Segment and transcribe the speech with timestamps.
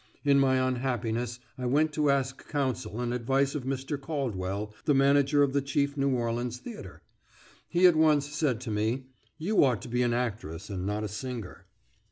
[0.23, 4.01] In my unhappiness I went to ask counsel and advice of Mr.
[4.01, 7.03] Caldwell, the manager of the chief New Orleans theatre,
[7.69, 9.05] He at once said to me,
[9.37, 11.67] "You ought to be an actress, and not a singer."